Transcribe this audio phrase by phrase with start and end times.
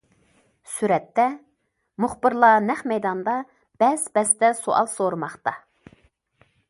[0.75, 1.25] سۈرەتتە:
[2.05, 3.37] مۇخبىرلار نەق مەيداندا
[3.85, 5.55] بەس- بەستە سوئال سورىماقتا.